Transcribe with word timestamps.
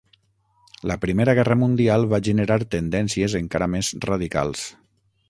La 0.91 0.95
Primera 1.03 1.35
Guerra 1.39 1.57
Mundial 1.63 2.07
va 2.13 2.21
generar 2.29 2.57
tendències 2.77 3.37
encara 3.41 3.69
més 3.75 3.93
radicals. 4.11 4.65